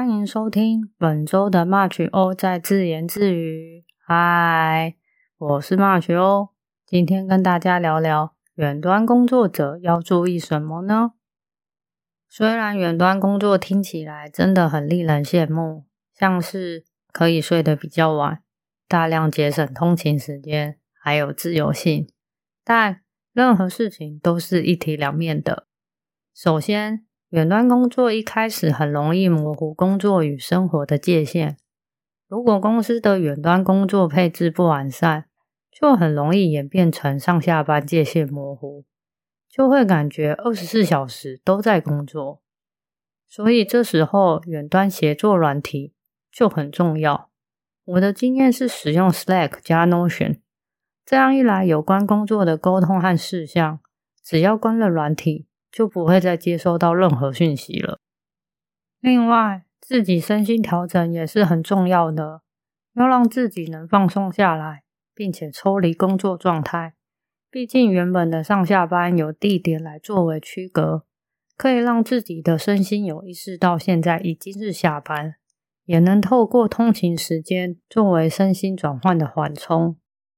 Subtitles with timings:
[0.00, 3.84] 欢迎收听本周的 March 欧在自言自语。
[3.98, 4.96] 嗨，
[5.36, 6.48] 我是 March 欧，
[6.86, 11.12] 今天跟大家聊聊远端工作者要注意什么呢？
[12.30, 15.84] 虽然远端工作听起来真的很令人羡慕，
[16.14, 18.42] 像是可以睡得比较晚，
[18.88, 22.08] 大量节省通勤时间，还有自由性，
[22.64, 23.02] 但
[23.34, 25.66] 任何事情都是一体两面的。
[26.34, 31.56] 首先，远端工作一开始很容易模糊工作与生活的界限。
[32.26, 35.26] 如果公司的远端工作配置不完善，
[35.70, 38.84] 就很容易演变成上下班界限模糊，
[39.48, 42.42] 就会感觉二十四小时都在工作。
[43.28, 45.94] 所以这时候远端协作软体
[46.32, 47.30] 就很重要。
[47.84, 50.40] 我的经验是使用 Slack 加 Notion，
[51.06, 53.78] 这样一来，有关工作的沟通和事项，
[54.20, 55.46] 只要关了软体。
[55.70, 57.98] 就不会再接收到任何讯息了。
[59.00, 62.42] 另外，自己身心调整也是很重要的，
[62.94, 64.82] 要让自己能放松下来，
[65.14, 66.94] 并且抽离工作状态。
[67.50, 71.04] 毕竟，原本的上下班有地点来作为区隔，
[71.56, 75.34] 可以让自己的身心有意识到现在已经是下班，
[75.84, 79.96] 也能透过通勤时间作为身心转换的缓冲。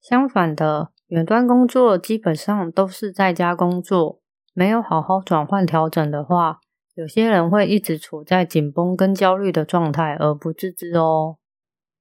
[0.00, 4.22] 相反的，远端工作基本上都是在家工作。
[4.54, 6.60] 没有好好转换调整的话，
[6.94, 11.36] 有些人会一直处在紧绷跟焦虑的状态而不自知哦。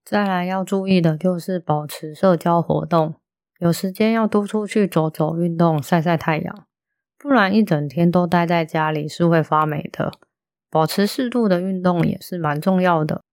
[0.05, 3.15] 再来要注意的就是保持社交活动，
[3.59, 6.67] 有时间要多出去走走、运动、晒晒太阳，
[7.17, 10.11] 不然一整天都待在家里是会发霉的。
[10.69, 13.23] 保持适度的运动也是蛮重要的。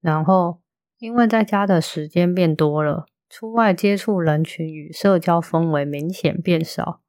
[0.00, 0.60] 然后，
[0.98, 7.00] 因为在家的时间变多了，出外接触人群与社交氛围明显变少。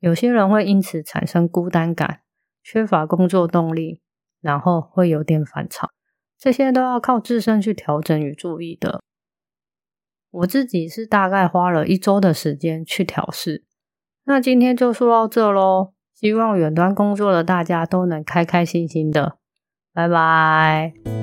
[0.00, 2.20] 有些人会因此产生孤单感，
[2.62, 4.00] 缺乏工作动力，
[4.40, 5.90] 然后会有点反常，
[6.38, 9.02] 这些都要靠自身去调整与注意的。
[10.30, 13.64] 我自己是大概花了一周的时间去调试。
[14.24, 19.38] 那今天就说到这喽，希望远端工作的大家都能开开心心的，
[19.94, 21.17] 拜拜。